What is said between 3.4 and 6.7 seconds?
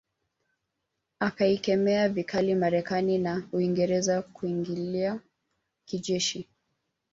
Uingereza kuiingilia kijeshi